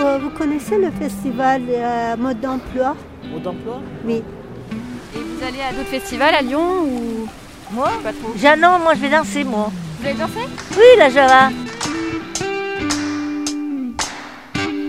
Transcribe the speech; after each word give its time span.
Vous, 0.00 0.18
vous 0.22 0.30
connaissez 0.30 0.78
le 0.78 0.90
festival 0.90 1.60
euh, 1.68 2.16
Mode 2.16 2.40
d'emploi? 2.40 2.96
Mode 3.30 3.42
d'emploi? 3.42 3.82
Oui. 4.06 4.14
Et 4.14 5.18
vous 5.18 5.44
allez 5.46 5.60
à 5.60 5.74
d'autres 5.74 5.90
festivals 5.90 6.34
à 6.34 6.40
Lyon 6.40 6.84
ou? 6.84 7.28
Moi? 7.70 7.90
Pas 8.02 8.12
trop 8.14 8.32
Jeannon, 8.34 8.78
moi 8.78 8.94
je 8.94 9.00
vais 9.00 9.10
danser, 9.10 9.44
moi. 9.44 9.70
Vous 10.00 10.06
allez 10.06 10.18
danser? 10.18 10.48
Oui, 10.72 10.96
la 10.96 11.10
Java. 11.10 11.50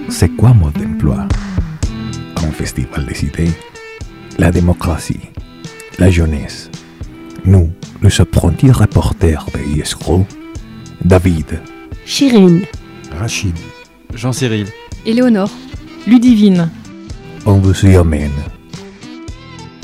C'est 0.07 0.29
quoi 0.29 0.53
mode 0.53 0.77
d'emploi? 0.77 1.27
Un 2.37 2.51
festival 2.51 3.05
des 3.05 3.25
idées, 3.25 3.51
la 4.37 4.49
démocratie, 4.49 5.19
la 5.99 6.09
jeunesse. 6.09 6.71
Nous, 7.43 7.69
les 8.01 8.21
apprentis 8.21 8.71
reporters 8.71 9.45
de 9.53 9.77
ISCRO, 9.77 10.25
David, 11.03 11.59
Chirine. 12.05 12.61
Rachid. 13.19 13.57
Jean-Cyril. 14.13 14.67
Éléonore. 15.03 15.49
Ludivine. 16.05 16.69
on 17.47 17.53
vous 17.53 17.85
y 17.85 17.97
emmène. 17.97 18.29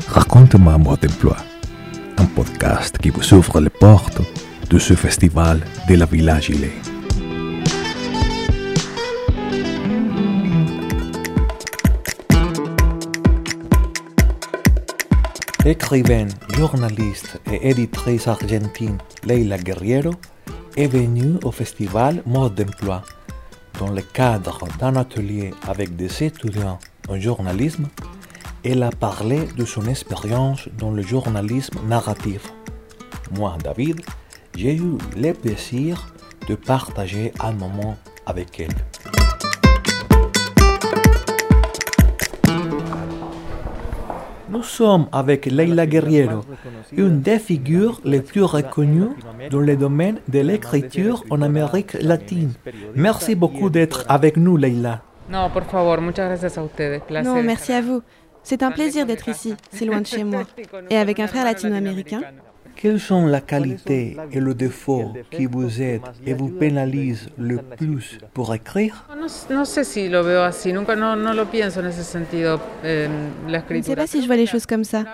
Raconte-moi 0.06 0.78
mode 0.78 1.00
d'emploi, 1.00 1.36
un 2.18 2.24
podcast 2.24 2.98
qui 2.98 3.10
vous 3.10 3.34
ouvre 3.34 3.60
les 3.60 3.70
portes 3.70 4.20
de 4.70 4.78
ce 4.78 4.94
festival 4.94 5.60
de 5.88 5.96
la 5.96 6.06
Villa 6.06 6.38
Gilet. 6.38 6.70
Écrivaine, 15.64 16.30
journaliste 16.56 17.40
et 17.52 17.70
éditrice 17.70 18.28
argentine 18.28 18.98
Leila 19.24 19.58
Guerriero 19.58 20.12
est 20.76 20.86
venue 20.86 21.38
au 21.42 21.50
festival 21.50 22.22
Mode 22.24 22.54
d'emploi 22.54 23.02
dans 23.78 23.90
le 23.90 24.02
cadre 24.02 24.66
d'un 24.78 24.96
atelier 24.96 25.54
avec 25.66 25.96
des 25.96 26.24
étudiants 26.24 26.78
en 27.08 27.18
journalisme. 27.18 27.88
Elle 28.64 28.82
a 28.82 28.90
parlé 28.90 29.46
de 29.56 29.64
son 29.64 29.86
expérience 29.86 30.68
dans 30.76 30.90
le 30.90 31.02
journalisme 31.02 31.78
narratif. 31.86 32.52
Moi, 33.36 33.56
David, 33.62 34.00
j'ai 34.56 34.74
eu 34.74 34.98
le 35.16 35.32
plaisir 35.32 36.12
de 36.48 36.54
partager 36.54 37.32
un 37.40 37.52
moment 37.52 37.96
avec 38.26 38.60
elle. 38.60 39.17
Nous 44.50 44.62
sommes 44.62 45.06
avec 45.12 45.46
Leila 45.46 45.86
Guerriero, 45.86 46.40
une 46.92 47.20
des 47.20 47.38
figures 47.38 48.00
les 48.04 48.20
plus 48.20 48.42
reconnues 48.42 49.10
dans 49.50 49.60
le 49.60 49.76
domaine 49.76 50.20
de 50.28 50.40
l'écriture 50.40 51.24
en 51.30 51.42
Amérique 51.42 51.94
latine. 52.00 52.52
Merci 52.94 53.34
beaucoup 53.34 53.68
d'être 53.70 54.04
avec 54.08 54.36
nous, 54.36 54.56
Leila. 54.56 55.02
No, 55.30 55.50
por 55.50 55.64
favor, 55.64 56.00
muchas 56.00 56.26
gracias 56.26 56.56
a 56.56 56.62
ustedes. 56.62 57.02
Placer 57.02 57.28
Non, 57.28 57.42
merci 57.42 57.72
à 57.72 57.82
vous. 57.82 58.00
C'est 58.42 58.62
un 58.62 58.70
plaisir 58.70 59.04
d'être 59.04 59.28
ici, 59.28 59.54
c'est 59.70 59.84
loin 59.84 60.00
de 60.00 60.06
chez 60.06 60.24
moi. 60.24 60.44
Et 60.88 60.96
avec 60.96 61.20
un 61.20 61.26
frère 61.26 61.44
latino-américain. 61.44 62.22
Quelles 62.80 63.00
sont 63.00 63.26
la 63.26 63.40
qualité 63.40 64.16
et 64.30 64.38
le 64.38 64.54
défaut 64.54 65.12
qui 65.32 65.46
vous 65.46 65.82
aident 65.82 66.02
et 66.24 66.32
vous 66.32 66.48
pénalisent 66.48 67.28
le 67.36 67.58
plus 67.58 68.18
pour 68.32 68.54
écrire? 68.54 69.04
Je 69.10 69.16
ne 73.74 73.82
sais 73.82 73.96
pas 73.96 74.06
si 74.06 74.22
je 74.22 74.26
vois 74.28 74.36
les 74.36 74.46
choses 74.46 74.64
comme 74.64 74.84
ça. 74.84 75.04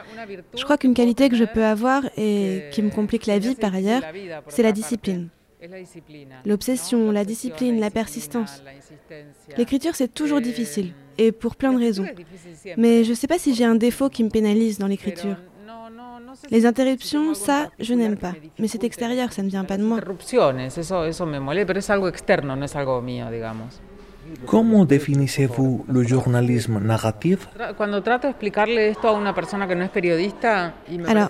Je 0.54 0.62
crois 0.62 0.76
qu'une 0.76 0.92
qualité 0.92 1.30
que 1.30 1.36
je 1.36 1.44
peux 1.44 1.64
avoir 1.64 2.02
et 2.18 2.64
qui 2.70 2.82
me 2.82 2.90
complique 2.90 3.24
la 3.24 3.38
vie 3.38 3.54
par 3.54 3.74
ailleurs, 3.74 4.02
c'est 4.48 4.62
la 4.62 4.72
discipline. 4.72 5.30
L'obsession, 6.44 7.10
la 7.10 7.24
discipline, 7.24 7.80
la 7.80 7.88
persistance. 7.90 8.62
L'écriture, 9.56 9.94
c'est 9.94 10.12
toujours 10.12 10.42
difficile, 10.42 10.92
et 11.16 11.32
pour 11.32 11.56
plein 11.56 11.72
de 11.72 11.78
raisons. 11.78 12.04
Mais 12.76 13.04
je 13.04 13.10
ne 13.10 13.14
sais 13.14 13.26
pas 13.26 13.38
si 13.38 13.54
j'ai 13.54 13.64
un 13.64 13.74
défaut 13.74 14.10
qui 14.10 14.22
me 14.22 14.28
pénalise 14.28 14.76
dans 14.78 14.86
l'écriture. 14.86 15.36
Les 16.50 16.66
interruptions, 16.66 17.34
ça, 17.34 17.70
je 17.78 17.94
n'aime 17.94 18.16
pas. 18.16 18.32
Mais 18.58 18.68
c'est 18.68 18.84
extérieur, 18.84 19.32
ça 19.32 19.42
ne 19.42 19.48
vient 19.48 19.64
pas 19.64 19.76
de 19.76 19.82
moi. 19.84 20.00
Comment 24.46 24.84
définissez-vous 24.84 25.84
le 25.88 26.02
journalisme 26.02 26.78
narratif 26.80 27.48
Alors, 31.06 31.28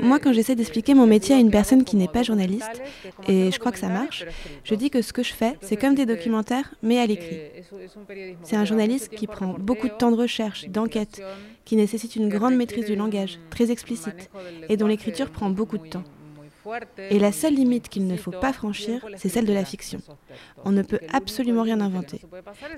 moi, 0.00 0.18
quand 0.18 0.32
j'essaie 0.32 0.54
d'expliquer 0.54 0.94
mon 0.94 1.06
métier 1.06 1.34
à 1.34 1.38
une 1.38 1.50
personne 1.50 1.84
qui 1.84 1.96
n'est 1.96 2.08
pas 2.08 2.22
journaliste, 2.22 2.82
et 3.28 3.50
je 3.50 3.58
crois 3.58 3.72
que 3.72 3.78
ça 3.78 3.88
marche, 3.88 4.24
je 4.64 4.74
dis 4.74 4.90
que 4.90 5.02
ce 5.02 5.12
que 5.12 5.22
je 5.22 5.32
fais, 5.32 5.56
c'est 5.60 5.76
comme 5.76 5.94
des 5.94 6.06
documentaires, 6.06 6.74
mais 6.82 6.98
à 6.98 7.06
l'écrit. 7.06 7.40
C'est 8.42 8.56
un 8.56 8.64
journaliste 8.64 9.10
qui 9.10 9.26
prend 9.26 9.54
beaucoup 9.58 9.88
de 9.88 9.94
temps 9.94 10.10
de 10.10 10.16
recherche, 10.16 10.68
d'enquête, 10.68 11.22
qui 11.64 11.76
nécessite 11.76 12.16
une 12.16 12.28
grande 12.28 12.56
maîtrise 12.56 12.86
du 12.86 12.96
langage, 12.96 13.38
très 13.50 13.70
explicite, 13.70 14.30
et 14.68 14.76
dont 14.76 14.86
l'écriture 14.86 15.30
prend 15.30 15.50
beaucoup 15.50 15.78
de 15.78 15.86
temps. 15.86 16.04
Et 17.10 17.18
la 17.18 17.32
seule 17.32 17.54
limite 17.54 17.88
qu'il 17.88 18.06
ne 18.06 18.16
faut 18.16 18.30
pas 18.30 18.52
franchir, 18.52 19.04
c'est 19.16 19.28
celle 19.28 19.46
de 19.46 19.52
la 19.52 19.64
fiction. 19.64 20.00
On 20.64 20.72
ne 20.72 20.82
peut 20.82 21.00
absolument 21.12 21.62
rien 21.62 21.80
inventer. 21.80 22.20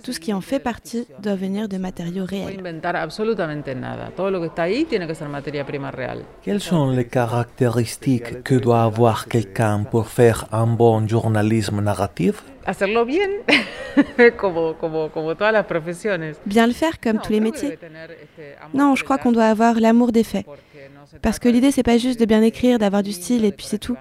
Tout 0.04 0.12
ce 0.12 0.20
qui 0.20 0.32
en 0.32 0.40
fait 0.40 0.60
partie 0.60 1.06
doit 1.20 1.34
venir 1.34 1.68
de 1.68 1.78
matériaux 1.78 2.24
réels. 2.24 2.58
inventar 2.68 2.96
absolutamente 2.96 3.74
nada. 3.74 4.10
Todo 4.14 4.30
lo 4.30 4.40
que 4.40 4.46
está 4.46 4.62
ahí 4.62 4.84
tiene 4.84 5.06
que 5.06 5.14
ser 5.14 5.28
materia 5.28 5.64
prima 5.64 5.90
real. 5.90 6.24
Quelles 6.42 6.60
sont 6.60 6.90
les 6.90 7.06
caractéristiques 7.06 8.42
que 8.42 8.54
doit 8.54 8.82
avoir 8.82 9.26
quelqu'un 9.26 9.84
pour 9.84 10.08
faire 10.08 10.46
un 10.52 10.66
bon 10.66 11.06
journalisme 11.08 11.80
narratif? 11.80 12.42
Hacerlo 12.66 13.04
bien, 13.04 13.30
como, 14.36 14.74
como, 14.74 15.10
como 15.10 15.34
todas 15.34 15.52
las 15.52 15.66
profesiones. 15.66 16.36
Bien 16.44 16.66
le 16.66 16.74
faire 16.74 17.00
comme 17.00 17.18
tous 17.20 17.32
les 17.32 17.40
métiers. 17.40 17.78
Non, 18.74 18.94
je 18.94 19.04
crois 19.04 19.18
qu'on 19.18 19.32
doit 19.32 19.46
avoir 19.46 19.80
l'amour 19.80 20.12
des 20.12 20.24
faits. 20.24 20.46
Parce 21.22 21.38
que 21.38 21.48
l'idée, 21.48 21.70
c'est 21.70 21.82
pas 21.82 21.98
juste 21.98 22.20
de 22.20 22.26
bien 22.26 22.42
écrire, 22.42 22.78
d'avoir 22.78 23.02
du 23.02 23.12
style 23.12 23.44
et 23.44 23.52
puis 23.52 23.66
c'est 23.66 23.78
tout. 23.78 23.96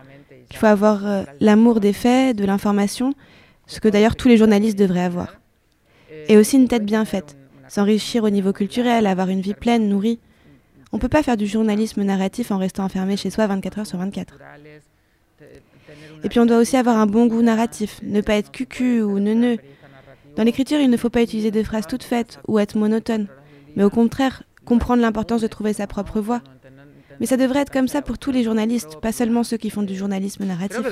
Il 0.52 0.58
faut 0.58 0.66
avoir 0.66 1.06
euh, 1.06 1.24
l'amour 1.40 1.80
des 1.80 1.94
faits, 1.94 2.36
de 2.36 2.46
l'information, 2.46 3.14
ce 3.66 3.80
que 3.80 3.88
d'ailleurs 3.88 4.16
tous 4.16 4.28
les 4.28 4.38
journalistes 4.38 4.78
devraient 4.78 5.04
avoir. 5.04 5.38
Et 6.30 6.38
aussi 6.38 6.58
une 6.58 6.68
tête 6.68 6.86
bien 6.86 7.06
faite, 7.06 7.36
s'enrichir 7.68 8.24
au 8.24 8.30
niveau 8.30 8.54
culturel, 8.54 9.08
avoir 9.08 9.30
une 9.30 9.42
vie 9.42 9.54
pleine, 9.54 9.90
nourrie. 9.90 10.20
On 10.92 11.00
peut 11.00 11.10
pas 11.10 11.24
faire 11.24 11.38
du 11.38 11.48
journalisme 11.48 12.04
narratif 12.04 12.52
en 12.52 12.58
restant 12.58 12.86
enfermé 12.86 13.18
chez 13.18 13.30
soi 13.30 13.48
24 13.48 13.80
heures 13.80 13.88
sur 13.88 13.98
24. 14.00 14.34
Et 16.24 16.30
puis 16.30 16.40
on 16.40 16.46
doit 16.46 16.58
aussi 16.58 16.78
avoir 16.78 16.98
un 16.98 17.06
bon 17.06 17.28
goût 17.28 17.42
narratif, 17.42 18.00
ne 18.04 18.22
pas 18.22 18.36
être 18.36 18.52
cucu 18.52 19.02
ou 19.02 19.20
neuneux. 19.20 19.58
Dans 20.36 20.44
l'écriture, 20.44 20.80
il 20.80 20.90
ne 20.90 20.98
faut 20.98 21.10
pas 21.10 21.22
utiliser 21.22 21.52
des 21.52 21.64
phrases 21.64 21.88
toutes 21.88 22.04
faites 22.04 22.40
ou 22.48 22.60
être 22.60 22.78
monotone, 22.78 23.28
mais 23.76 23.84
au 23.84 23.90
contraire, 23.90 24.44
comprendre 24.66 25.02
l'importance 25.02 25.42
de 25.42 25.48
trouver 25.48 25.74
sa 25.74 25.88
propre 25.88 26.20
voix. 26.20 26.42
Mais 27.20 27.26
ça 27.26 27.38
devrait 27.38 27.62
être 27.62 27.72
comme 27.72 27.88
ça 27.88 28.04
pour 28.04 28.20
tous 28.20 28.32
les 28.32 28.44
journalistes, 28.44 29.00
pas 29.02 29.12
seulement 29.12 29.44
ceux 29.44 29.58
qui 29.58 29.72
font 29.72 29.82
du 29.82 29.96
journalisme 29.96 30.46
narratif. 30.46 30.78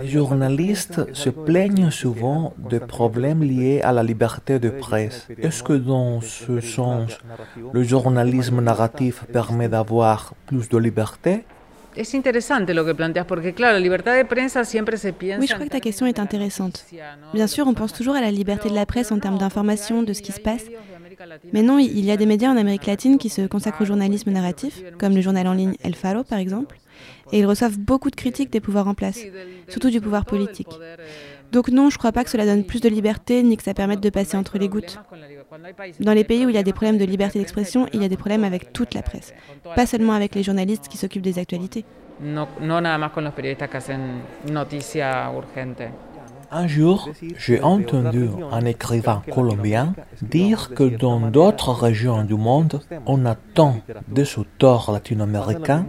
Les 0.00 0.08
journalistes 0.08 1.14
se 1.14 1.28
plaignent 1.28 1.90
souvent 1.90 2.54
de 2.70 2.78
problèmes 2.78 3.42
liés 3.42 3.82
à 3.82 3.92
la 3.92 4.02
liberté 4.02 4.58
de 4.58 4.70
presse. 4.70 5.28
Est-ce 5.38 5.62
que 5.62 5.74
dans 5.74 6.20
ce 6.20 6.60
sens, 6.60 7.18
le 7.72 7.82
journalisme 7.82 8.60
narratif 8.60 9.24
permet 9.32 9.68
d'avoir 9.68 10.34
plus 10.46 10.68
de 10.68 10.78
liberté? 10.78 11.44
Oui, 11.94 12.04
je 12.04 12.20
crois 15.54 15.66
que 15.66 15.70
ta 15.70 15.80
question 15.80 16.06
est 16.06 16.16
la 16.16 16.18
intéressante. 16.18 16.86
Bien 17.34 17.42
De 17.42 17.46
sûr, 17.46 17.66
on 17.66 17.74
pense 17.74 17.92
toujours 17.92 18.14
à 18.14 18.22
la 18.22 18.30
liberté 18.30 18.70
de 18.70 18.74
la 18.74 18.86
presse 18.86 19.12
en 19.12 19.18
termes 19.18 19.36
d'information, 19.36 20.02
de 20.02 20.14
ce 20.14 20.22
qui 20.22 20.32
se 20.32 20.40
passe. 20.40 20.64
Mais 21.52 21.62
non, 21.62 21.78
il 21.78 22.04
y 22.04 22.10
a 22.10 22.16
des 22.16 22.24
médias 22.24 22.50
en 22.50 22.56
Amérique 22.56 22.86
latine 22.86 23.18
qui 23.18 23.28
se 23.28 23.42
consacrent 23.42 23.82
au 23.82 23.84
journalisme 23.84 24.30
narratif, 24.30 24.82
comme 24.98 25.14
le 25.14 25.20
journal 25.20 25.46
en 25.46 25.52
ligne 25.52 25.74
El 25.84 25.94
Faro 25.94 26.24
par 26.24 26.38
exemple, 26.38 26.78
et 27.32 27.38
ils 27.38 27.46
reçoivent 27.46 27.78
beaucoup 27.78 28.10
de 28.10 28.16
critiques 28.16 28.50
des 28.50 28.60
pouvoirs 28.60 28.88
en 28.88 28.94
place, 28.94 29.20
surtout 29.68 29.90
du 29.90 30.00
pouvoir 30.00 30.24
politique. 30.24 30.68
Donc 31.52 31.68
non, 31.68 31.90
je 31.90 31.98
crois 31.98 32.12
pas 32.12 32.24
que 32.24 32.30
cela 32.30 32.46
donne 32.46 32.64
plus 32.64 32.80
de 32.80 32.88
liberté 32.88 33.42
ni 33.42 33.56
que 33.56 33.62
ça 33.62 33.74
permette 33.74 34.00
de 34.00 34.10
passer 34.10 34.36
entre 34.36 34.58
les 34.58 34.68
gouttes. 34.68 34.98
Dans 36.00 36.14
les 36.14 36.24
pays 36.24 36.46
où 36.46 36.48
il 36.48 36.54
y 36.54 36.58
a 36.58 36.62
des 36.62 36.72
problèmes 36.72 36.98
de 36.98 37.04
liberté 37.04 37.38
d'expression, 37.38 37.86
il 37.92 38.00
y 38.00 38.04
a 38.04 38.08
des 38.08 38.16
problèmes 38.16 38.44
avec 38.44 38.72
toute 38.72 38.94
la 38.94 39.02
presse, 39.02 39.34
pas 39.76 39.86
seulement 39.86 40.14
avec 40.14 40.34
les 40.34 40.42
journalistes 40.42 40.88
qui 40.88 40.96
s'occupent 40.96 41.22
des 41.22 41.38
actualités. 41.38 41.84
Un 46.54 46.66
jour, 46.66 47.08
j'ai 47.38 47.62
entendu 47.62 48.28
un 48.50 48.64
écrivain 48.66 49.22
colombien 49.30 49.94
dire 50.20 50.72
que 50.74 50.84
dans 50.84 51.18
d'autres 51.18 51.72
régions 51.72 52.24
du 52.24 52.34
monde, 52.34 52.80
on 53.06 53.24
attend 53.24 53.76
des 54.08 54.38
auteurs 54.38 54.92
latino-américains 54.92 55.86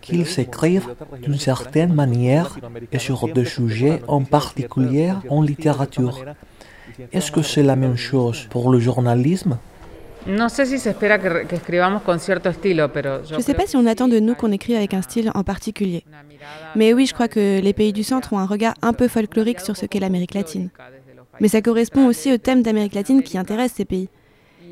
qu'ils 0.00 0.40
écrivent 0.40 0.94
d'une 1.22 1.38
certaine 1.38 1.92
manière 1.92 2.58
et 2.92 2.98
sur 2.98 3.28
des 3.32 3.44
sujets 3.44 4.00
en 4.08 4.22
particulier 4.22 5.12
en 5.28 5.42
littérature. 5.42 6.24
Est-ce 7.12 7.32
que 7.32 7.42
c'est 7.42 7.62
la 7.62 7.76
même 7.76 7.96
chose 7.96 8.46
pour 8.50 8.70
le 8.70 8.78
journalisme? 8.78 9.58
Je 10.26 10.32
ne 10.32 10.48
sais 13.40 13.54
pas 13.54 13.66
si 13.66 13.76
on 13.76 13.86
attend 13.86 14.08
de 14.08 14.18
nous 14.20 14.34
qu'on 14.34 14.52
écrive 14.52 14.76
avec 14.76 14.94
un 14.94 15.02
style 15.02 15.30
en 15.34 15.44
particulier. 15.44 16.02
Mais 16.76 16.94
oui, 16.94 17.06
je 17.06 17.12
crois 17.14 17.28
que 17.28 17.60
les 17.60 17.72
pays 17.72 17.92
du 17.92 18.02
centre 18.02 18.32
ont 18.32 18.38
un 18.38 18.46
regard 18.46 18.74
un 18.82 18.94
peu 18.94 19.08
folklorique 19.08 19.60
sur 19.60 19.76
ce 19.76 19.86
qu'est 19.86 20.00
l'Amérique 20.00 20.34
latine. 20.34 20.70
Mais 21.40 21.48
ça 21.48 21.60
correspond 21.60 22.06
aussi 22.06 22.32
au 22.32 22.38
thème 22.38 22.62
d'Amérique 22.62 22.94
latine 22.94 23.22
qui 23.22 23.36
intéresse 23.36 23.72
ces 23.72 23.84
pays. 23.84 24.08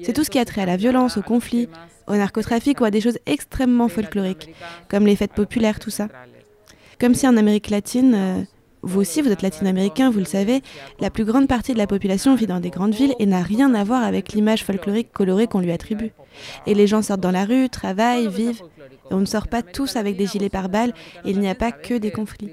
C'est 0.02 0.12
tout 0.12 0.24
ce 0.24 0.30
qui 0.30 0.38
a 0.38 0.44
trait 0.44 0.62
à 0.62 0.66
la 0.66 0.76
violence, 0.76 1.16
au 1.16 1.22
conflit, 1.22 1.68
au 2.06 2.16
narcotrafic 2.16 2.80
ou 2.80 2.84
à 2.84 2.90
des 2.90 3.00
choses 3.00 3.18
extrêmement 3.26 3.88
folkloriques, 3.88 4.50
comme 4.88 5.06
les 5.06 5.16
fêtes 5.16 5.32
populaires, 5.32 5.78
tout 5.78 5.90
ça. 5.90 6.08
Comme 7.00 7.14
si 7.14 7.26
en 7.26 7.36
Amérique 7.36 7.70
latine, 7.70 8.14
euh, 8.14 8.42
vous 8.82 9.00
aussi, 9.00 9.22
vous 9.22 9.30
êtes 9.30 9.42
latino-américain, 9.42 10.10
vous 10.10 10.18
le 10.18 10.24
savez, 10.24 10.62
la 11.00 11.10
plus 11.10 11.24
grande 11.24 11.48
partie 11.48 11.72
de 11.72 11.78
la 11.78 11.86
population 11.86 12.34
vit 12.34 12.46
dans 12.46 12.60
des 12.60 12.70
grandes 12.70 12.94
villes 12.94 13.14
et 13.18 13.26
n'a 13.26 13.42
rien 13.42 13.74
à 13.74 13.84
voir 13.84 14.02
avec 14.02 14.32
l'image 14.32 14.64
folklorique 14.64 15.12
colorée 15.12 15.46
qu'on 15.46 15.60
lui 15.60 15.72
attribue. 15.72 16.12
Et 16.66 16.74
les 16.74 16.86
gens 16.86 17.02
sortent 17.02 17.20
dans 17.20 17.30
la 17.30 17.44
rue, 17.44 17.68
travaillent, 17.68 18.28
vivent. 18.28 18.62
On 19.10 19.18
ne 19.18 19.24
sort 19.24 19.48
pas 19.48 19.62
tous 19.62 19.96
avec 19.96 20.16
des 20.16 20.26
gilets 20.26 20.48
pare-balles 20.48 20.92
il 21.24 21.38
n'y 21.38 21.48
a 21.48 21.54
pas 21.54 21.72
que 21.72 21.94
des 21.94 22.10
conflits. 22.10 22.50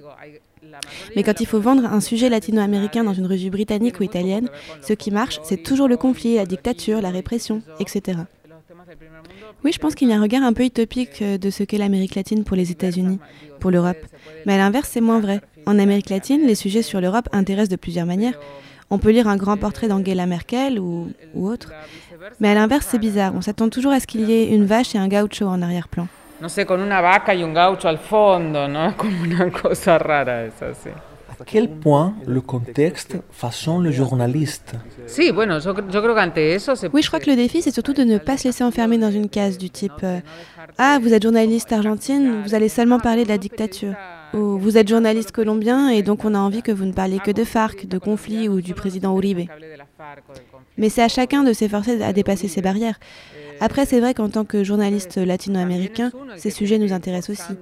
Mais 1.15 1.23
quand 1.23 1.39
il 1.39 1.47
faut 1.47 1.59
vendre 1.59 1.85
un 1.85 1.99
sujet 1.99 2.29
latino-américain 2.29 3.03
dans 3.03 3.13
une 3.13 3.25
revue 3.25 3.49
britannique 3.49 3.99
ou 3.99 4.03
italienne, 4.03 4.49
ce 4.81 4.93
qui 4.93 5.11
marche, 5.11 5.39
c'est 5.43 5.63
toujours 5.63 5.87
le 5.87 5.97
conflit, 5.97 6.35
la 6.35 6.45
dictature, 6.45 7.01
la 7.01 7.09
répression, 7.09 7.61
etc. 7.79 8.19
Oui, 9.63 9.71
je 9.73 9.79
pense 9.79 9.95
qu'il 9.95 10.07
y 10.07 10.13
a 10.13 10.17
un 10.17 10.21
regard 10.21 10.43
un 10.43 10.53
peu 10.53 10.63
utopique 10.63 11.21
euh, 11.21 11.37
de 11.37 11.49
ce 11.49 11.63
qu'est 11.63 11.77
l'Amérique 11.77 12.15
latine 12.15 12.43
pour 12.43 12.55
les 12.55 12.71
États-Unis, 12.71 13.19
pour 13.59 13.71
l'Europe. 13.71 13.97
Mais 14.45 14.53
à 14.53 14.57
l'inverse, 14.57 14.89
c'est 14.91 15.01
moins 15.01 15.19
vrai. 15.19 15.41
En 15.69 15.77
Amérique 15.77 16.09
latine, 16.09 16.47
les 16.47 16.55
sujets 16.55 16.81
sur 16.81 16.99
l'Europe 16.99 17.29
intéressent 17.31 17.69
de 17.69 17.75
plusieurs 17.75 18.07
manières. 18.07 18.33
On 18.89 18.97
peut 18.97 19.11
lire 19.11 19.27
un 19.27 19.37
grand 19.37 19.55
portrait 19.55 19.87
d'Angela 19.87 20.25
Merkel 20.25 20.79
ou, 20.79 21.09
ou 21.35 21.47
autre. 21.47 21.71
Mais 22.39 22.49
à 22.49 22.55
l'inverse, 22.55 22.87
c'est 22.89 22.97
bizarre. 22.97 23.33
On 23.35 23.41
s'attend 23.41 23.69
toujours 23.69 23.91
à 23.91 23.99
ce 23.99 24.07
qu'il 24.07 24.27
y 24.27 24.33
ait 24.33 24.47
une 24.49 24.65
vache 24.65 24.95
et 24.95 24.97
un 24.97 25.07
gaucho 25.07 25.45
en 25.45 25.61
arrière-plan. 25.61 26.07
No 26.41 26.49
sé, 26.49 26.65
con 26.65 26.79
una 26.79 27.01
vaca 27.01 27.35
y 27.35 27.43
un 27.43 27.53
gaucho 27.53 27.87
al 27.87 27.99
fondo, 27.99 28.67
¿no? 28.67 28.95
Como 28.97 29.21
una 29.21 29.51
cosa 29.51 29.99
rara 29.99 30.45
esa, 30.45 30.73
sí. 30.73 30.89
À 31.39 31.45
quel 31.45 31.69
point 31.69 32.15
le 32.25 32.41
contexte 32.41 33.17
façonne 33.29 33.83
le 33.83 33.91
journaliste? 33.91 34.73
Oui, 36.93 37.01
je 37.01 37.07
crois 37.07 37.19
que 37.19 37.29
le 37.29 37.35
défi, 37.35 37.61
c'est 37.61 37.71
surtout 37.71 37.93
de 37.93 38.03
ne 38.03 38.17
pas 38.17 38.37
se 38.37 38.45
laisser 38.45 38.63
enfermer 38.63 38.97
dans 38.97 39.11
une 39.11 39.29
case 39.29 39.59
du 39.59 39.69
type 39.69 39.91
euh, 40.03 40.19
Ah, 40.79 40.97
vous 41.01 41.13
êtes 41.13 41.21
journaliste 41.23 41.71
argentine, 41.71 42.41
vous 42.43 42.55
allez 42.55 42.69
seulement 42.69 42.99
parler 42.99 43.23
de 43.23 43.29
la 43.29 43.37
dictature. 43.37 43.93
Ou 44.33 44.57
vous 44.59 44.77
êtes 44.77 44.87
journaliste 44.87 45.31
colombien 45.31 45.89
et 45.89 46.03
donc 46.03 46.25
on 46.25 46.35
a 46.35 46.39
envie 46.39 46.61
que 46.61 46.71
vous 46.71 46.85
ne 46.85 46.93
parliez 46.93 47.19
que 47.19 47.31
de 47.31 47.43
FARC, 47.43 47.87
de 47.87 47.97
conflits 47.97 48.47
ou 48.47 48.61
du 48.61 48.73
président 48.73 49.15
Uribe. 49.15 49.49
Mais 50.77 50.89
c'est 50.89 51.01
à 51.01 51.07
chacun 51.07 51.43
de 51.43 51.53
s'efforcer 51.53 52.01
à 52.01 52.13
dépasser 52.13 52.47
ces 52.47 52.61
barrières. 52.61 52.99
Après, 53.61 53.85
c'est 53.85 53.99
vrai 53.99 54.13
qu'en 54.13 54.29
tant 54.29 54.45
que 54.45 54.63
journaliste 54.63 55.17
latino-américain, 55.17 56.11
ces 56.37 56.49
sujets 56.49 56.77
nous 56.77 56.93
intéressent 56.93 57.39
aussi. 57.39 57.53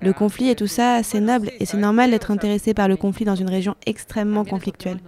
Le 0.00 0.12
conflit 0.12 0.50
et 0.50 0.54
tout 0.54 0.66
ça, 0.66 1.02
c'est 1.02 1.20
noble 1.20 1.50
et 1.60 1.66
c'est 1.66 1.76
normal 1.76 2.10
d'être 2.10 2.30
intéressé 2.30 2.74
par 2.74 2.88
le 2.88 2.96
conflit 2.96 3.24
dans 3.24 3.34
une 3.34 3.50
région 3.50 3.74
extrêmement 3.86 4.44
conflictuelle. 4.44 4.98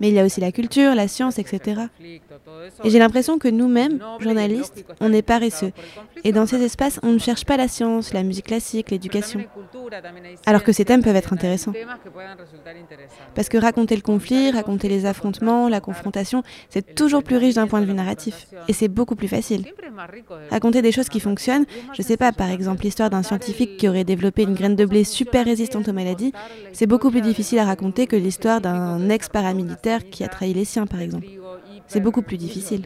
Mais 0.00 0.08
il 0.08 0.14
y 0.14 0.18
a 0.18 0.24
aussi 0.24 0.40
la 0.40 0.52
culture, 0.52 0.94
la 0.94 1.08
science, 1.08 1.38
etc. 1.38 1.82
Et 2.00 2.90
j'ai 2.90 2.98
l'impression 2.98 3.38
que 3.38 3.48
nous-mêmes, 3.48 4.00
journalistes, 4.20 4.84
on 5.00 5.12
est 5.12 5.22
paresseux. 5.22 5.72
Et 6.24 6.32
dans 6.32 6.46
ces 6.46 6.62
espaces, 6.62 6.98
on 7.02 7.12
ne 7.12 7.18
cherche 7.18 7.44
pas 7.44 7.56
la 7.56 7.68
science, 7.68 8.12
la 8.12 8.22
musique 8.22 8.46
classique, 8.46 8.90
l'éducation. 8.90 9.44
Alors 10.46 10.62
que 10.64 10.72
ces 10.72 10.84
thèmes 10.84 11.02
peuvent 11.02 11.16
être 11.16 11.32
intéressants. 11.32 11.72
Parce 13.34 13.48
que 13.48 13.58
raconter 13.58 13.96
le 13.96 14.02
conflit, 14.02 14.50
raconter 14.50 14.88
les 14.88 15.06
affrontements, 15.06 15.68
la 15.68 15.80
confrontation, 15.80 16.42
c'est 16.70 16.94
toujours 16.94 17.22
plus 17.22 17.36
riche 17.36 17.54
d'un 17.54 17.66
point 17.66 17.80
de 17.80 17.86
vue 17.86 17.94
narratif. 17.94 18.46
Et 18.68 18.72
c'est 18.72 18.88
beaucoup 18.88 19.16
plus 19.24 19.36
facile. 19.36 19.64
Raconter 20.50 20.82
des 20.82 20.92
choses 20.92 21.08
qui 21.08 21.20
fonctionnent, 21.20 21.64
je 21.96 22.02
sais 22.02 22.16
pas, 22.16 22.32
par 22.32 22.50
exemple 22.50 22.82
l'histoire 22.84 23.10
d'un 23.10 23.22
scientifique 23.22 23.76
qui 23.78 23.88
aurait 23.88 24.04
développé 24.04 24.42
une 24.42 24.54
graine 24.54 24.76
de 24.76 24.84
blé 24.84 25.04
super 25.04 25.44
résistante 25.44 25.88
aux 25.88 25.92
maladies, 25.92 26.32
c'est 26.72 26.86
beaucoup 26.86 27.10
plus 27.10 27.22
difficile 27.22 27.58
à 27.58 27.64
raconter 27.64 28.06
que 28.06 28.16
l'histoire 28.16 28.60
d'un 28.60 29.08
ex-paramilitaire 29.08 30.08
qui 30.10 30.24
a 30.24 30.28
trahi 30.28 30.52
les 30.52 30.64
siens, 30.64 30.86
par 30.86 31.00
exemple. 31.00 31.26
C'est 31.86 32.00
beaucoup 32.00 32.22
plus 32.22 32.36
difficile. 32.36 32.82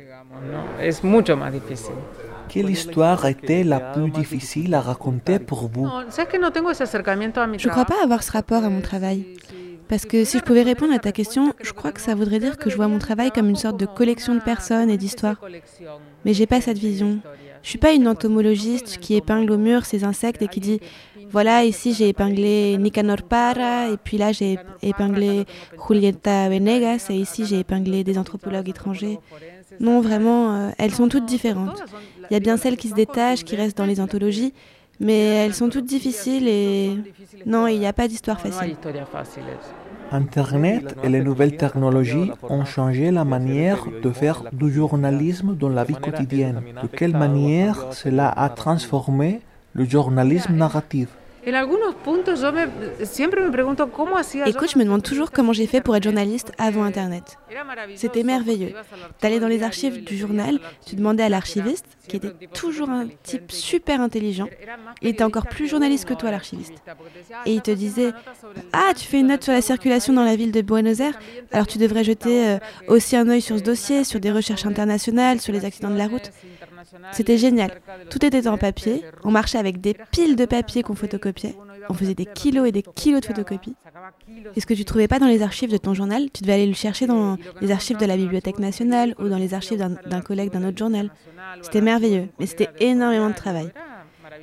Quelle 2.49 2.71
histoire 2.71 3.27
était 3.27 3.65
la 3.65 3.81
plus 3.81 4.11
difficile 4.11 4.75
à 4.75 4.81
raconter 4.81 5.39
pour 5.39 5.69
vous? 5.69 5.89
Je 6.09 7.69
ne 7.69 7.71
crois 7.71 7.85
pas 7.85 8.03
avoir 8.03 8.23
ce 8.23 8.33
rapport 8.33 8.65
à 8.65 8.71
mon 8.71 8.81
travail. 8.81 9.27
Parce 9.89 10.05
que 10.05 10.25
si 10.25 10.39
je 10.39 10.43
pouvais 10.43 10.63
répondre 10.63 10.93
à 10.93 10.99
ta 10.99 11.13
question, 11.13 11.55
je 11.63 11.73
crois 11.73 11.93
que 11.93 12.01
ça 12.01 12.15
voudrait 12.15 12.41
dire 12.41 12.59
que 12.59 12.69
je 12.69 12.77
vois 12.77 12.89
mon 12.89 12.99
travail 12.99 13.31
comme 13.31 13.49
une 13.49 13.57
sorte 13.57 13.81
de 13.81 13.87
collection 13.87 14.35
de 14.35 14.41
personnes 14.41 14.91
et 14.91 14.99
d'histoires. 14.99 15.41
Mais 16.25 16.35
j'ai 16.35 16.47
pas 16.47 16.61
cette 16.61 16.79
vision. 16.79 17.19
Je 17.63 17.69
suis 17.69 17.79
pas 17.79 17.93
une 17.93 18.09
entomologiste 18.09 18.99
qui 18.99 19.15
épingle 19.15 19.51
au 19.53 19.59
mur 19.59 19.85
ces 19.85 20.05
insectes 20.05 20.43
et 20.43 20.49
qui 20.49 20.61
dit 20.61 20.81
voilà, 21.31 21.65
ici 21.65 21.93
j'ai 21.93 22.09
épinglé 22.09 22.79
Nicanor 22.79 23.23
Parra, 23.23 23.91
et 23.91 23.99
puis 23.99 24.17
là 24.17 24.33
j'ai 24.33 24.59
épinglé 24.81 25.45
Julieta 25.87 26.49
Venegas, 26.49 27.09
et 27.11 27.17
ici 27.17 27.45
j'ai 27.45 27.59
épinglé 27.59 28.03
des 28.03 28.17
anthropologues 28.17 28.69
étrangers. 28.69 29.19
Non, 29.79 30.01
vraiment, 30.01 30.55
euh, 30.55 30.71
elles 30.79 30.95
sont 30.95 31.09
toutes 31.09 31.27
différentes. 31.27 31.83
Il 32.31 32.35
y 32.35 32.37
a 32.37 32.41
bien 32.41 32.57
celles 32.57 32.77
qui 32.77 32.89
se 32.89 32.95
détachent, 32.95 33.45
qui 33.45 33.57
restent 33.57 33.77
dans 33.77 33.85
les 33.85 34.01
anthologies, 34.01 34.55
mais 35.01 35.19
elles 35.19 35.55
sont 35.55 35.69
toutes 35.69 35.85
difficiles 35.85 36.49
et 36.49 36.97
non, 37.45 37.67
il 37.67 37.79
n'y 37.79 37.87
a 37.87 37.93
pas 37.93 38.09
d'histoire 38.09 38.41
facile. 38.41 38.77
Internet 40.13 40.97
et 41.03 41.09
les 41.09 41.21
nouvelles 41.23 41.57
technologies 41.57 42.31
ont 42.43 42.65
changé 42.65 43.11
la 43.11 43.25
manière 43.25 43.87
de 44.03 44.11
faire 44.11 44.45
du 44.53 44.73
journalisme 44.73 45.55
dans 45.55 45.69
la 45.69 45.85
vie 45.85 45.95
quotidienne. 45.95 46.63
De 46.83 46.89
quelle 46.89 47.17
manière 47.17 47.93
cela 47.93 48.29
a 48.31 48.49
transformé 48.49 49.41
le 49.75 49.85
journalisme 49.85 50.55
narratif? 50.55 51.09
Écoute, 54.47 54.71
je 54.73 54.79
me 54.79 54.85
demande 54.85 55.03
toujours 55.03 55.31
comment 55.31 55.53
j'ai 55.53 55.67
fait 55.67 55.81
pour 55.81 55.97
être 55.97 56.05
journaliste 56.05 56.53
avant 56.59 56.83
Internet. 56.83 57.39
C'était 57.95 58.23
merveilleux. 58.23 58.75
T'allais 59.21 59.41
dans 59.41 59.49
les 59.49 59.63
archives 59.63 60.05
du 60.05 60.17
journal, 60.17 60.59
tu 60.87 60.97
demandais 60.97 61.23
à 61.23 61.29
l'archiviste, 61.29 61.87
qui 62.09 62.17
était 62.17 62.33
toujours 62.53 62.91
un 62.91 63.07
type 63.23 63.53
super 63.53 64.01
intelligent, 64.01 64.49
il 65.03 65.09
était 65.09 65.25
encore 65.25 65.47
plus 65.47 65.69
journaliste 65.69 66.07
que 66.07 66.15
toi, 66.15 66.31
l'archiviste. 66.31 66.75
Et 67.47 67.53
il 67.53 67.63
te 67.63 67.71
disait 67.71 68.13
Ah, 68.73 68.93
tu 68.97 69.05
fais 69.05 69.21
une 69.21 69.29
note 69.29 69.45
sur 69.45 69.53
la 69.53 69.63
circulation 69.63 70.13
dans 70.13 70.25
la 70.25 70.37
ville 70.37 70.53
de 70.53 70.63
Buenos 70.63 71.01
Aires, 71.01 71.19
alors 71.53 71.67
tu 71.67 71.79
devrais 71.79 72.05
jeter 72.05 72.49
euh, 72.49 72.59
aussi 72.89 73.17
un 73.17 73.29
œil 73.29 73.41
sur 73.41 73.59
ce 73.59 73.63
dossier, 73.63 74.05
sur 74.05 74.21
des 74.21 74.33
recherches 74.33 74.67
internationales, 74.67 75.41
sur 75.41 75.53
les 75.53 75.65
accidents 75.65 75.91
de 75.91 75.99
la 75.99 76.09
route. 76.09 76.33
C'était 77.13 77.39
génial. 77.39 77.81
Tout 78.11 78.25
était 78.25 78.47
en 78.49 78.59
papier. 78.59 79.05
On 79.25 79.31
marchait 79.31 79.59
avec 79.59 79.81
des 79.81 79.97
piles 80.13 80.37
de 80.37 80.45
papier 80.45 80.83
qu'on 80.83 80.95
photocopiait. 80.95 81.55
On 81.89 81.95
faisait 81.95 82.15
des 82.15 82.27
kilos 82.27 82.69
et 82.69 82.73
des 82.73 82.83
kilos 82.83 83.21
de 83.21 83.27
photocopies. 83.27 83.75
Et 84.57 84.61
ce 84.61 84.67
que 84.67 84.75
tu 84.75 84.85
trouvais 84.85 85.09
pas 85.09 85.19
dans 85.19 85.27
les 85.27 85.43
archives 85.43 85.71
de 85.71 85.77
ton 85.77 85.95
journal, 85.95 86.31
tu 86.33 86.43
devais 86.43 86.55
aller 86.55 86.67
le 86.67 86.75
chercher 86.75 87.07
dans 87.07 87.37
les 87.61 87.71
archives 87.71 87.97
de 87.97 88.07
la 88.07 88.17
Bibliothèque 88.17 88.59
nationale 88.59 89.15
ou 89.19 89.29
dans 89.29 89.39
les 89.39 89.55
archives 89.55 89.79
d'un 89.79 90.21
collègue 90.21 90.51
d'un 90.51 90.67
autre 90.67 90.79
journal. 90.79 91.11
C'était 91.63 91.81
merveilleux, 91.81 92.29
mais 92.39 92.47
c'était 92.47 92.71
énormément 92.81 93.31
de 93.31 93.35
travail. 93.35 93.71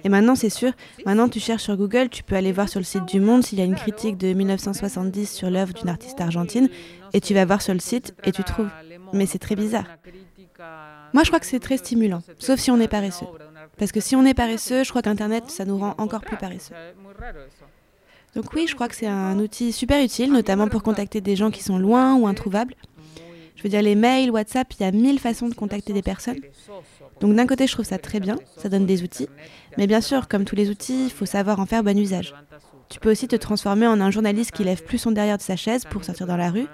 Et 0.04 0.10
maintenant, 0.10 0.36
c'est 0.36 0.50
sûr, 0.50 0.72
maintenant 1.06 1.30
tu 1.30 1.40
cherches 1.40 1.64
sur 1.64 1.78
Google, 1.78 2.10
tu 2.10 2.24
peux 2.24 2.36
aller 2.36 2.52
voir 2.52 2.70
sur 2.70 2.80
le 2.80 2.86
site 2.86 3.06
du 3.06 3.20
Monde 3.20 3.44
s'il 3.44 3.60
y 3.60 3.62
a 3.62 3.66
une 3.66 3.76
critique 3.76 4.18
de 4.18 4.34
1970 4.34 5.32
sur 5.32 5.50
l'œuvre 5.50 5.74
d'une 5.74 5.90
artiste 5.90 6.20
argentine, 6.22 6.70
et 7.14 7.22
tu 7.22 7.34
vas 7.34 7.46
voir 7.46 7.62
sur 7.62 7.74
le 7.74 7.80
site 7.80 8.14
et 8.24 8.32
tu 8.32 8.44
trouves. 8.44 8.70
Mais 9.14 9.26
c'est 9.26 9.40
très 9.40 9.56
bizarre. 9.56 9.86
Moi, 11.16 11.24
je 11.24 11.30
crois 11.30 11.40
que 11.40 11.46
c'est 11.46 11.62
très 11.62 11.78
stimulant, 11.78 12.22
sauf 12.40 12.60
si 12.60 12.72
on 12.72 12.80
est 12.82 12.90
paresseux. 12.90 13.26
Parce 13.78 13.94
que 13.94 14.02
si 14.02 14.18
on 14.18 14.26
est 14.26 14.34
paresseux, 14.34 14.84
je 14.84 14.90
crois 14.90 15.02
qu'Internet, 15.02 15.46
ça 15.48 15.64
nous 15.64 15.78
rend 15.78 15.96
encore 15.98 16.20
plus 16.20 16.36
paresseux. 16.36 16.76
Donc 18.36 18.52
oui, 18.54 18.66
je 18.68 18.76
crois 18.76 18.90
que 18.90 18.96
c'est 18.96 19.08
un 19.08 19.40
outil 19.40 19.72
super 19.72 20.04
utile, 20.04 20.34
notamment 20.34 20.68
pour 20.68 20.84
contacter 20.84 21.22
des 21.22 21.38
gens 21.38 21.52
qui 21.52 21.64
sont 21.64 21.78
loin 21.78 22.16
ou 22.16 22.28
introuvables. 22.28 22.76
Je 23.56 23.64
veux 23.64 23.70
dire, 23.70 23.82
les 23.82 23.96
mails, 23.96 24.30
WhatsApp, 24.30 24.68
il 24.74 24.84
y 24.84 24.86
a 24.86 24.92
mille 24.92 25.18
façons 25.18 25.48
de 25.48 25.56
contacter 25.56 25.94
des 25.94 26.02
personnes. 26.02 26.42
Donc 27.22 27.34
d'un 27.34 27.48
côté, 27.48 27.66
je 27.66 27.72
trouve 27.72 27.86
ça 27.86 27.98
très 27.98 28.20
bien, 28.20 28.36
ça 28.58 28.68
donne 28.68 28.86
des 28.86 29.02
outils. 29.02 29.30
Mais 29.78 29.88
bien 29.88 30.02
sûr, 30.02 30.28
comme 30.28 30.44
tous 30.44 30.58
les 30.58 30.70
outils, 30.70 31.06
il 31.06 31.12
faut 31.12 31.26
savoir 31.26 31.62
en 31.62 31.66
faire 31.66 31.82
bon 31.82 31.98
usage. 31.98 32.36
Tu 32.90 33.00
peux 33.00 33.10
aussi 33.10 33.30
te 33.30 33.38
transformer 33.38 33.88
en 33.88 34.02
un 34.02 34.12
journaliste 34.12 34.52
qui 34.52 34.66
lève 34.66 34.84
plus 34.84 34.98
son 34.98 35.12
derrière 35.12 35.38
de 35.38 35.44
sa 35.44 35.56
chaise 35.56 35.86
pour 35.90 36.04
sortir 36.04 36.28
dans 36.28 36.36
la 36.36 36.52
rue, 36.52 36.68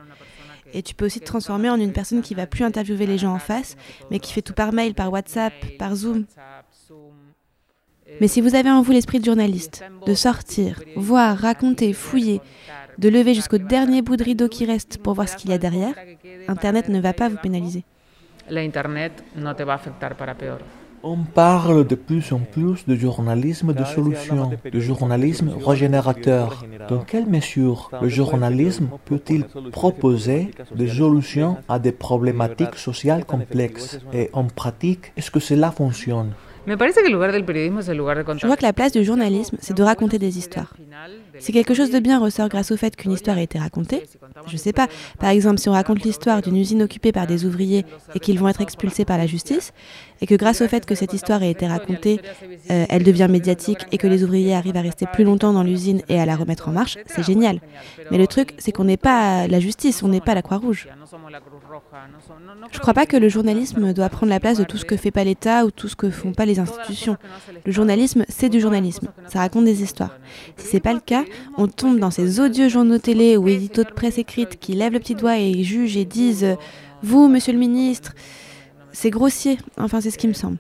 et 0.74 0.82
tu 0.82 0.96
peux 0.96 1.06
aussi 1.06 1.20
te 1.20 1.26
transformer 1.26 1.70
en 1.70 1.80
une 1.80 1.94
personne 1.94 2.22
qui 2.22 2.34
va 2.36 2.48
plus 2.48 2.64
interviewer 2.64 3.06
les 3.06 3.18
gens 3.18 3.34
en 3.34 3.40
face, 3.40 3.76
mais 4.10 4.20
qui 4.20 4.34
fait 4.34 4.42
tout 4.42 4.54
par 4.54 4.74
mail, 4.74 4.94
par 4.94 5.12
WhatsApp, 5.12 5.54
par 5.78 5.96
Zoom. 5.96 6.26
Mais 8.20 8.28
si 8.28 8.42
vous 8.42 8.56
avez 8.56 8.70
en 8.70 8.82
vous 8.82 8.92
l'esprit 8.92 9.20
de 9.20 9.26
journaliste, 9.26 9.84
de 10.06 10.14
sortir, 10.14 10.84
voir, 10.96 11.38
raconter, 11.38 11.94
fouiller, 11.94 12.42
de 12.98 13.10
lever 13.10 13.34
jusqu'au 13.34 13.58
dernier 13.58 14.02
bout 14.02 14.18
de 14.18 14.24
rideau 14.24 14.50
qui 14.50 14.66
reste 14.66 14.98
pour 14.98 15.14
voir 15.14 15.30
ce 15.30 15.38
qu'il 15.38 15.50
y 15.50 15.54
a 15.54 15.58
derrière, 15.58 15.94
Internet 16.48 16.90
ne 16.90 17.00
va 17.00 17.14
pas 17.14 17.30
vous 17.30 17.38
pénaliser. 17.38 17.84
Internet 18.50 19.24
ne 19.36 19.48
affecter. 19.48 20.08
On 21.04 21.18
parle 21.18 21.88
de 21.88 21.96
plus 21.96 22.32
en 22.32 22.40
plus 22.40 22.86
de 22.88 22.96
journalisme 22.96 23.74
de 23.74 23.84
solution, 23.84 24.52
de 24.72 24.80
journalisme 24.80 25.52
régénérateur. 25.66 26.64
Dans 26.90 27.00
quelle 27.00 27.26
mesure 27.26 27.90
le 28.02 28.08
journalisme 28.08 28.90
peut-il 29.06 29.46
proposer 29.72 30.52
des 30.76 30.88
solutions 30.88 31.58
à 31.68 31.80
des 31.80 31.92
problématiques 31.92 32.76
sociales 32.76 33.26
complexes? 33.26 34.00
Et 34.14 34.30
en 34.34 34.46
pratique, 34.46 35.12
est-ce 35.18 35.32
que 35.32 35.40
cela 35.40 35.72
fonctionne? 35.72 36.34
Je 36.68 36.76
crois 38.44 38.56
que 38.56 38.62
la 38.64 38.74
place 38.74 38.92
du 38.92 39.04
journalisme, 39.04 39.58
c'est 39.60 39.76
de 39.76 39.82
raconter 39.82 40.20
des 40.20 40.38
histoires. 40.38 40.76
Si 41.40 41.52
quelque 41.52 41.74
chose 41.74 41.90
de 41.90 41.98
bien 41.98 42.20
ressort 42.20 42.50
grâce 42.50 42.72
au 42.72 42.78
fait 42.78 42.96
qu'une 42.96 43.14
histoire 43.14 43.38
a 43.38 43.42
été 43.42 43.58
racontée, 43.58 44.04
je 44.46 44.54
ne 44.54 44.58
sais 44.58 44.74
pas, 44.74 44.88
par 45.20 45.32
exemple 45.32 45.58
si 45.58 45.70
on 45.70 45.72
raconte 45.72 46.04
l'histoire 46.04 46.44
d'une 46.44 46.58
usine 46.58 46.84
occupée 46.84 47.12
par 47.12 47.26
des 47.26 47.46
ouvriers 47.46 47.84
et 48.14 48.20
qu'ils 48.20 48.38
vont 48.38 48.48
être 48.48 48.62
expulsés 48.62 49.06
par 49.06 49.18
la 49.18 49.26
justice, 49.26 49.74
et 50.22 50.28
que 50.28 50.36
grâce 50.36 50.62
au 50.62 50.68
fait 50.68 50.86
que 50.86 50.96
cette 50.96 51.14
histoire 51.14 51.42
ait 51.42 51.50
été 51.50 51.68
racontée, 51.68 52.22
euh, 52.70 52.86
elle 52.90 53.04
devient 53.04 53.28
médiatique 53.30 53.80
et 53.92 53.98
que 53.98 54.08
les 54.08 54.24
ouvriers 54.24 54.54
arrivent 54.54 54.78
à 54.78 54.82
rester 54.82 55.08
plus 55.12 55.24
longtemps 55.24 55.52
dans 55.52 55.64
l'usine 55.64 56.02
et 56.10 56.20
à 56.20 56.26
la 56.26 56.36
remettre 56.36 56.70
en 56.70 56.72
marche, 56.72 56.98
c'est 57.08 57.24
génial. 57.24 57.60
Mais 58.12 58.18
le 58.18 58.28
truc, 58.28 58.54
c'est 58.60 58.72
qu'on 58.72 58.84
n'est 58.84 58.98
pas 58.98 59.48
la 59.48 59.60
justice, 59.60 60.04
on 60.04 60.10
n'est 60.10 60.22
pas 60.22 60.36
la 60.36 60.44
Croix-Rouge. 60.44 60.88
Je 62.72 62.78
ne 62.78 62.82
crois 62.82 62.94
pas 62.94 63.06
que 63.06 63.18
le 63.18 63.30
journalisme 63.30 63.94
doit 63.94 64.10
prendre 64.10 64.30
la 64.30 64.40
place 64.40 64.60
de 64.60 64.64
tout 64.64 64.78
ce 64.78 64.86
que 64.86 64.96
fait 64.96 65.12
pas 65.12 65.24
l'État 65.24 65.66
ou 65.66 65.72
tout 65.72 65.88
ce 65.88 65.96
que 65.96 66.10
font 66.10 66.34
pas 66.34 66.46
les 66.46 66.60
institutions. 66.60 67.18
Le 67.66 67.72
journalisme, 67.72 68.24
c'est 68.30 68.50
du 68.50 68.60
journalisme. 68.60 69.08
Ça 69.28 69.40
raconte 69.40 69.66
des 69.66 69.82
histoires. 69.82 70.18
Si 70.58 70.68
c'est 70.68 70.80
pas 70.80 70.94
le 70.94 71.00
cas, 71.00 71.24
on 71.58 71.68
tombe 71.68 72.00
dans 72.00 72.12
ces 72.12 72.40
odieux 72.40 72.70
journaux 72.70 73.00
télé 73.00 73.38
ou 73.38 73.48
éditos 73.48 73.84
de 73.84 73.92
presse 73.92 74.20
écrite 74.20 74.60
qui 74.60 74.74
lèvent 74.74 74.94
le 74.94 75.00
petit 75.00 75.16
doigt 75.16 75.38
et 75.38 75.64
jugent 75.64 75.98
et 75.98 76.06
disent 76.06 76.58
Vous, 77.02 77.28
monsieur 77.28 77.54
le 77.54 77.60
ministre, 77.60 78.14
c'est 78.94 79.10
grossier, 79.10 79.58
enfin 79.78 80.02
c'est 80.02 80.12
ce 80.12 80.18
qui 80.18 80.28
me 80.28 80.34
semble. 80.34 80.58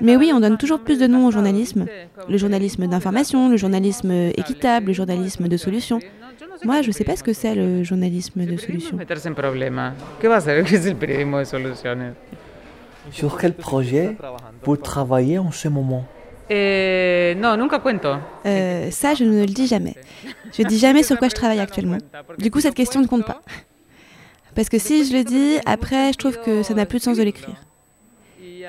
Mais 0.00 0.16
oui, 0.16 0.32
on 0.34 0.40
donne 0.40 0.58
toujours 0.58 0.80
plus 0.80 0.98
de 0.98 1.06
noms 1.06 1.26
au 1.26 1.30
journalisme. 1.30 1.86
Le 2.28 2.36
journalisme 2.36 2.86
d'information, 2.86 3.48
le 3.48 3.56
journalisme 3.56 4.10
équitable, 4.36 4.88
le 4.88 4.92
journalisme 4.92 5.48
de 5.48 5.56
solution. 5.56 6.00
Moi, 6.64 6.82
je 6.82 6.88
ne 6.88 6.92
sais 6.92 7.04
pas 7.04 7.16
ce 7.16 7.22
que 7.22 7.32
c'est 7.32 7.54
le 7.54 7.82
journalisme 7.82 8.44
de 8.44 8.56
solution. 8.56 8.98
Sur 13.10 13.36
quel 13.36 13.54
projet 13.54 14.16
vous 14.62 14.76
travaillez 14.76 15.38
en 15.38 15.50
ce 15.50 15.68
moment? 15.68 16.04
Eh, 18.44 18.48
euh, 18.48 18.90
ça, 18.90 19.14
je 19.14 19.24
ne 19.24 19.40
le 19.40 19.46
dis 19.46 19.66
jamais. 19.66 19.94
Je 20.52 20.62
dis 20.62 20.78
jamais 20.78 21.02
sur 21.02 21.18
quoi 21.18 21.28
je 21.28 21.34
travaille 21.34 21.60
actuellement. 21.60 21.98
Du 22.38 22.50
coup, 22.50 22.60
cette 22.60 22.74
question 22.74 23.00
ne 23.00 23.06
compte 23.06 23.24
pas. 23.24 23.40
Parce 24.54 24.68
que 24.68 24.78
si 24.78 25.04
je 25.04 25.16
le 25.16 25.24
dis, 25.24 25.58
après, 25.66 26.12
je 26.12 26.18
trouve 26.18 26.38
que 26.40 26.62
ça 26.62 26.74
n'a 26.74 26.86
plus 26.86 26.98
de 26.98 27.04
sens 27.04 27.16
de 27.16 27.22
l'écrire. 27.22 27.56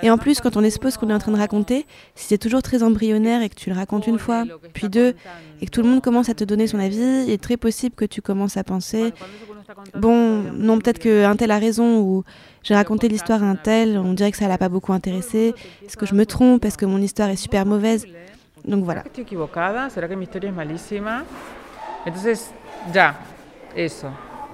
Et 0.01 0.09
en 0.09 0.17
plus, 0.17 0.41
quand 0.41 0.57
on 0.57 0.63
expose 0.63 0.93
ce 0.93 0.97
qu'on 0.97 1.09
est 1.09 1.13
en 1.13 1.19
train 1.19 1.31
de 1.31 1.37
raconter, 1.37 1.85
si 2.15 2.27
c'est 2.27 2.37
toujours 2.37 2.61
très 2.61 2.83
embryonnaire 2.83 3.41
et 3.41 3.49
que 3.49 3.55
tu 3.55 3.69
le 3.69 3.75
racontes 3.75 4.07
une 4.07 4.19
fois, 4.19 4.43
puis 4.73 4.89
deux, 4.89 5.13
et 5.61 5.65
que 5.65 5.71
tout 5.71 5.81
le 5.81 5.87
monde 5.87 6.01
commence 6.01 6.29
à 6.29 6.33
te 6.33 6.43
donner 6.43 6.67
son 6.67 6.79
avis, 6.79 7.25
il 7.25 7.31
est 7.31 7.41
très 7.41 7.57
possible 7.57 7.95
que 7.95 8.05
tu 8.05 8.21
commences 8.21 8.57
à 8.57 8.63
penser 8.63 9.13
Bon, 9.95 10.43
non, 10.53 10.79
peut-être 10.79 10.99
qu'un 10.99 11.35
tel 11.35 11.51
a 11.51 11.57
raison, 11.57 11.99
ou 12.01 12.23
j'ai 12.63 12.75
raconté 12.75 13.07
l'histoire 13.07 13.43
à 13.43 13.47
un 13.47 13.55
tel, 13.55 13.97
on 13.97 14.13
dirait 14.13 14.31
que 14.31 14.37
ça 14.37 14.47
l'a 14.47 14.57
pas 14.57 14.69
beaucoup 14.69 14.93
intéressé. 14.93 15.53
Est-ce 15.85 15.97
que 15.97 16.05
je 16.05 16.15
me 16.15 16.25
trompe 16.25 16.65
Est-ce 16.65 16.77
que 16.77 16.85
mon 16.85 17.01
histoire 17.01 17.29
est 17.29 17.35
super 17.37 17.65
mauvaise? 17.65 18.05
Donc 18.65 18.83
voilà. 18.83 19.03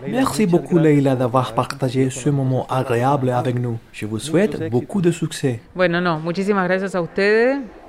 Merci 0.08 0.46
beaucoup 0.46 0.78
Leila 0.78 1.16
d'avoir 1.16 1.54
partagé 1.54 2.10
ce 2.10 2.30
moment 2.30 2.66
agréable 2.68 3.30
avec 3.30 3.60
nous. 3.60 3.78
Je 3.92 4.06
vous 4.06 4.20
souhaite 4.20 4.70
beaucoup 4.70 5.02
de 5.02 5.12
succès. 5.12 5.60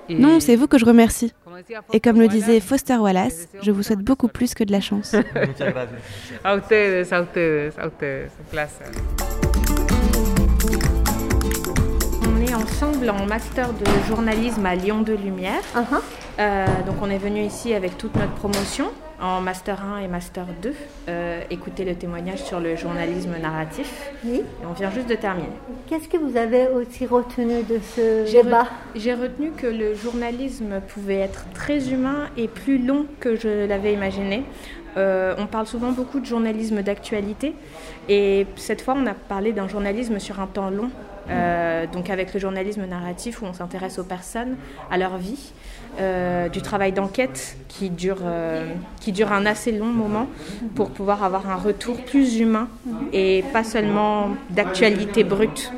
Non, 0.08 0.40
c'est 0.40 0.56
vous 0.56 0.66
que 0.66 0.78
je 0.78 0.84
remercie. 0.84 1.32
Et 1.92 2.00
comme 2.00 2.18
le 2.20 2.26
disait 2.28 2.60
Foster 2.60 2.96
Wallace, 2.96 3.48
je 3.62 3.70
vous 3.70 3.82
souhaite 3.82 4.00
beaucoup 4.00 4.28
plus 4.28 4.54
que 4.54 4.64
de 4.64 4.72
la 4.72 4.80
chance. 4.80 5.14
a 6.44 6.56
ustedes, 6.56 7.12
a 7.12 7.22
ustedes, 7.22 7.72
a 7.78 7.86
ustedes. 7.86 8.30
On 8.52 9.46
est 9.46 9.49
ensemble 12.60 13.08
en 13.10 13.26
master 13.26 13.72
de 13.72 13.86
journalisme 14.08 14.64
à 14.66 14.74
Lyon 14.74 15.00
de 15.00 15.14
Lumière. 15.14 15.62
Uh-huh. 15.74 16.00
Euh, 16.38 16.66
donc 16.86 16.96
on 17.02 17.10
est 17.10 17.18
venu 17.18 17.42
ici 17.42 17.74
avec 17.74 17.96
toute 17.96 18.14
notre 18.16 18.34
promotion 18.34 18.86
en 19.20 19.40
Master 19.40 19.84
1 19.84 19.98
et 19.98 20.08
Master 20.08 20.46
2, 20.62 20.72
euh, 21.08 21.42
écouter 21.50 21.84
le 21.84 21.94
témoignage 21.94 22.42
sur 22.42 22.58
le 22.58 22.74
journalisme 22.74 23.32
narratif. 23.40 24.10
Oui. 24.24 24.42
on 24.68 24.72
vient 24.72 24.90
juste 24.90 25.08
de 25.08 25.14
terminer. 25.14 25.48
Qu'est-ce 25.88 26.08
que 26.08 26.16
vous 26.16 26.36
avez 26.36 26.68
aussi 26.68 27.04
retenu 27.06 27.62
de 27.62 27.78
ce 27.94 28.30
débat? 28.32 28.66
J'ai 28.94 29.12
retenu 29.12 29.50
que 29.50 29.66
le 29.66 29.94
journalisme 29.94 30.80
pouvait 30.88 31.18
être 31.18 31.44
très 31.52 31.90
humain 31.90 32.28
et 32.38 32.48
plus 32.48 32.78
long 32.78 33.06
que 33.20 33.36
je 33.36 33.66
l'avais 33.66 33.92
imaginé. 33.92 34.44
Euh, 34.96 35.34
on 35.38 35.46
parle 35.46 35.66
souvent 35.66 35.92
beaucoup 35.92 36.20
de 36.20 36.26
journalisme 36.26 36.82
d'actualité 36.82 37.54
et 38.08 38.46
cette 38.56 38.82
fois 38.82 38.94
on 38.96 39.06
a 39.06 39.14
parlé 39.14 39.52
d'un 39.52 39.68
journalisme 39.68 40.18
sur 40.18 40.40
un 40.40 40.46
temps 40.46 40.70
long, 40.70 40.90
euh, 41.28 41.86
donc 41.86 42.10
avec 42.10 42.34
le 42.34 42.40
journalisme 42.40 42.84
narratif 42.86 43.42
où 43.42 43.44
on 43.44 43.52
s'intéresse 43.52 43.98
aux 43.98 44.04
personnes, 44.04 44.56
à 44.90 44.98
leur 44.98 45.16
vie. 45.16 45.52
Euh, 46.00 46.48
du 46.48 46.62
travail 46.62 46.92
d'enquête 46.92 47.56
qui, 47.66 47.90
dure, 47.90 48.22
qui 49.00 49.10
dure 49.10 49.32
un 49.32 49.44
assez 49.44 49.72
long 49.72 49.86
moment 49.86 50.28
pour 50.76 50.90
pouvoir 50.90 51.24
avoir 51.24 51.50
un 51.50 51.56
retour 51.56 51.96
plus 52.04 52.38
humain 52.38 52.68
et 53.12 53.42
pas 53.52 53.64
seulement 53.64 54.28
d'actualité 54.50 55.24
brute. 55.24 55.72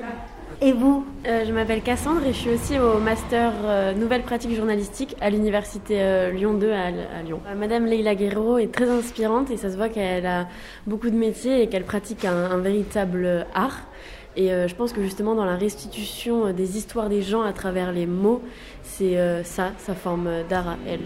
Et 0.65 0.73
vous 0.73 1.05
euh, 1.27 1.45
Je 1.45 1.53
m'appelle 1.53 1.83
Cassandre 1.83 2.25
et 2.25 2.33
je 2.33 2.39
suis 2.39 2.51
aussi 2.51 2.79
au 2.79 2.99
master 2.99 3.53
Nouvelles 3.97 4.23
pratiques 4.23 4.55
journalistiques 4.55 5.17
à 5.21 5.29
l'université 5.29 6.31
Lyon 6.33 6.55
2 6.55 6.71
à, 6.71 6.91
Lyon. 7.23 7.41
Madame 7.57 7.87
Leila 7.87 8.15
Guerrero 8.15 8.59
est 8.59 8.73
très 8.73 8.89
inspirante 8.89 9.51
et 9.51 9.57
ça 9.57 9.71
se 9.71 9.77
voit 9.77 9.89
qu'elle 9.89 10.27
a 10.27 10.47
beaucoup 10.87 11.11
de 11.11 11.17
métiers 11.17 11.63
et 11.63 11.69
qu'elle 11.69 11.85
pratique 11.85 12.25
un 12.25 12.59
véritable 12.59 13.47
art. 13.55 13.89
Et 14.35 14.53
euh, 14.53 14.67
je 14.67 14.75
pense 14.75 14.93
que 14.93 15.03
justement 15.03 15.35
dans 15.35 15.45
la 15.45 15.57
restitution 15.57 16.47
euh, 16.47 16.53
des 16.53 16.79
histoires 16.79 17.09
des 17.11 17.21
gens 17.21 17.43
à 17.43 17.53
travers 17.53 17.93
les 17.93 18.07
mots, 18.07 18.41
c'est 18.83 19.19
euh, 19.19 19.45
ça, 19.45 19.73
sa 19.79 19.95
forme 19.95 20.31
d'art 20.49 20.69
à 20.69 20.77
elle. 20.87 21.01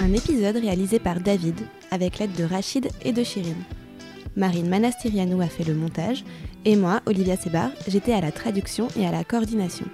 Un 0.00 0.12
épisode 0.12 0.56
réalisé 0.56 0.98
par 0.98 1.20
David 1.20 1.60
avec 1.92 2.18
l'aide 2.18 2.32
de 2.32 2.44
Rachid 2.44 2.88
et 3.04 3.12
de 3.12 3.22
Shirin. 3.22 3.54
Marine 4.36 4.68
Manastirianou 4.68 5.40
a 5.40 5.46
fait 5.46 5.64
le 5.64 5.74
montage 5.74 6.24
et 6.64 6.76
moi, 6.76 7.00
Olivia 7.06 7.36
Sebar, 7.36 7.70
j'étais 7.88 8.12
à 8.12 8.20
la 8.20 8.32
traduction 8.32 8.88
et 8.96 9.06
à 9.06 9.10
la 9.10 9.24
coordination. 9.24 9.86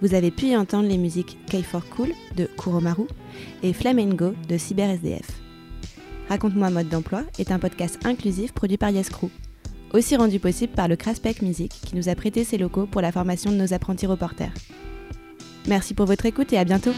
Vous 0.00 0.14
avez 0.14 0.30
pu 0.30 0.46
y 0.46 0.56
entendre 0.56 0.88
les 0.88 0.96
musiques 0.96 1.36
K 1.46 1.62
for 1.62 1.86
Cool 1.90 2.12
de 2.36 2.48
Kuromaru 2.58 3.04
et 3.62 3.72
Flamengo 3.72 4.32
de 4.48 4.56
CyberSDF. 4.56 5.28
Raconte-moi 6.28 6.70
mode 6.70 6.88
d'emploi 6.88 7.22
est 7.38 7.50
un 7.50 7.58
podcast 7.58 7.98
inclusif 8.04 8.52
produit 8.52 8.78
par 8.78 8.90
Yescrew, 8.90 9.28
aussi 9.92 10.16
rendu 10.16 10.38
possible 10.38 10.72
par 10.72 10.88
le 10.88 10.96
Craspec 10.96 11.42
Music 11.42 11.72
qui 11.84 11.96
nous 11.96 12.08
a 12.08 12.14
prêté 12.14 12.44
ses 12.44 12.56
locaux 12.56 12.86
pour 12.86 13.02
la 13.02 13.12
formation 13.12 13.50
de 13.50 13.56
nos 13.56 13.74
apprentis 13.74 14.06
reporters. 14.06 14.52
Merci 15.66 15.92
pour 15.92 16.06
votre 16.06 16.26
écoute 16.26 16.52
et 16.52 16.58
à 16.58 16.64
bientôt 16.64 16.92